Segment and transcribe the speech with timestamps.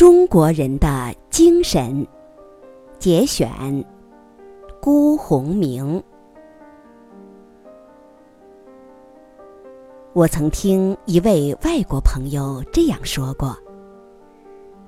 [0.00, 2.06] 中国人的精神
[2.98, 3.50] 节选，
[4.80, 6.02] 辜鸿铭。
[10.14, 13.54] 我曾听一位外国朋友这样说过：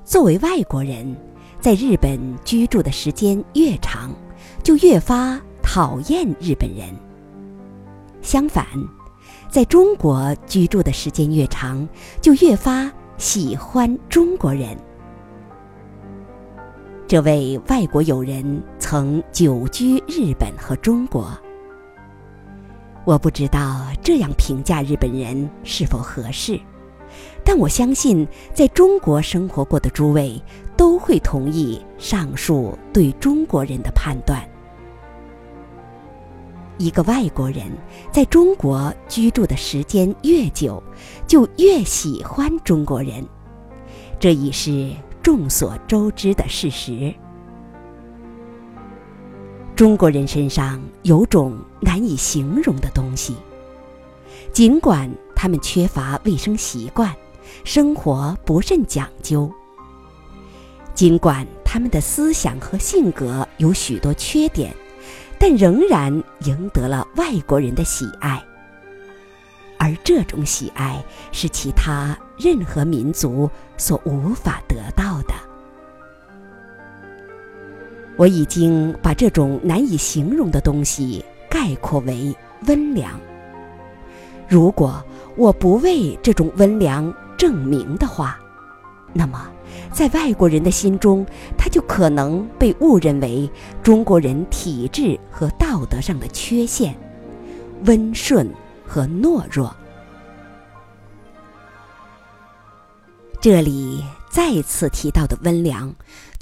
[0.03, 1.15] 作为外国人，
[1.61, 4.11] 在日本居住的时间越长，
[4.63, 6.89] 就越发讨厌日本人；
[8.23, 8.65] 相反，
[9.51, 11.87] 在中国居住的时间越长，
[12.23, 14.75] 就越发喜欢中国人。
[17.13, 21.31] 这位外国友人曾久居日本和中国，
[23.05, 26.59] 我不知道这样评价日本人是否合适，
[27.45, 30.43] 但我相信在中国生活过的诸位
[30.75, 34.43] 都会同意上述对中国人的判断。
[36.79, 37.67] 一个外国人
[38.11, 40.83] 在中国居住的时间越久，
[41.27, 43.23] 就越喜欢中国人，
[44.19, 44.91] 这已是。
[45.23, 47.15] 众所周知的事实，
[49.77, 53.37] 中国人身上有种难以形容的东西。
[54.53, 57.15] 尽管他们缺乏卫生习惯，
[57.65, 59.49] 生活不甚讲究；
[60.93, 64.75] 尽管他们的思想和性格有许多缺点，
[65.39, 68.43] 但仍然赢得了外国人的喜爱。
[69.79, 75.12] 而这种喜爱是其他任何民族所无法得到
[78.17, 82.35] 我已经把这种难以形容的东西概括为
[82.67, 83.19] 温良。
[84.49, 85.03] 如果
[85.37, 88.39] 我不为这种温良证明的话，
[89.13, 89.51] 那么
[89.93, 93.51] 在外国人的心中，他就可能被误认为
[93.83, 96.95] 中国人体质和道德上的缺陷，
[97.85, 98.49] 温顺。
[98.85, 99.75] 和懦弱。
[103.41, 105.91] 这里再次提到的温良，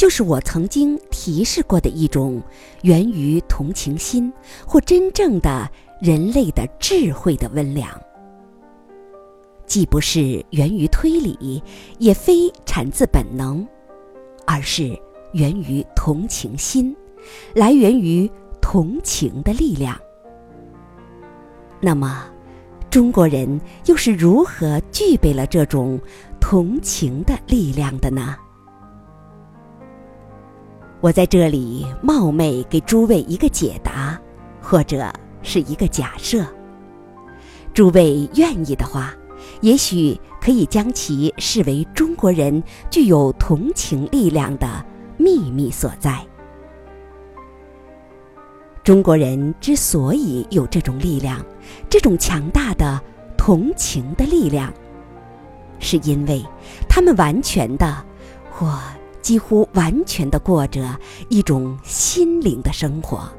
[0.00, 2.42] 就是我曾经提示过的一种
[2.80, 4.32] 源于同情心
[4.66, 5.70] 或真正的
[6.00, 7.86] 人类的智慧的温良，
[9.66, 11.62] 既不是源于推理，
[11.98, 13.68] 也非产自本能，
[14.46, 14.98] 而是
[15.34, 16.96] 源于同情心，
[17.54, 18.26] 来源于
[18.58, 19.94] 同情的力量。
[21.78, 22.24] 那么。
[22.88, 26.00] 中国人又是如何具备了这种
[26.40, 28.34] 同情的力量的呢？
[31.00, 34.20] 我在这里冒昧给诸位一个解答，
[34.60, 35.10] 或者
[35.42, 36.44] 是一个假设。
[37.72, 39.14] 诸位愿意的话，
[39.62, 44.84] 也许可以将其视为中国人具有同情力量的
[45.16, 46.20] 秘密所在。
[48.82, 51.42] 中国人之所以有这种力量，
[51.88, 53.00] 这种强大的
[53.38, 54.70] 同情的力量，
[55.78, 56.44] 是因为
[56.88, 58.04] 他们完全的
[58.50, 58.78] 或
[59.20, 60.98] 几乎完全的过着
[61.28, 63.30] 一种心灵的生活。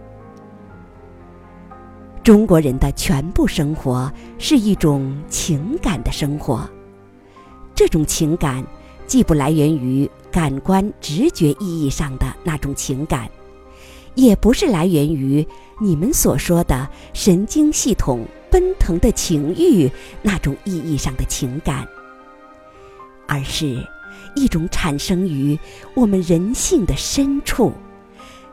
[2.24, 6.70] 中国人的全部生活是一种情感的生活，
[7.74, 8.64] 这种情感
[9.08, 13.30] 既不来源于感官直觉意义上的那种情感。
[14.14, 15.46] 也不是来源于
[15.80, 19.90] 你们所说的神经系统奔腾的情欲
[20.22, 21.88] 那种意义上的情感，
[23.26, 23.82] 而是
[24.36, 25.58] 一种产生于
[25.94, 27.74] 我们人性的深处、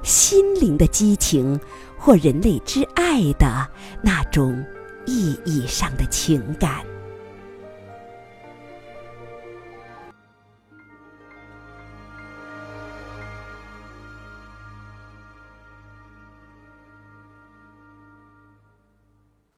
[0.03, 1.59] 心灵的激情
[1.97, 3.67] 或人类之爱的
[4.03, 4.65] 那种
[5.07, 6.98] 意义上的情感。